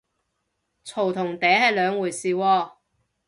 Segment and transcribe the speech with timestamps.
[0.83, 2.71] 嘈同嗲係兩回事喎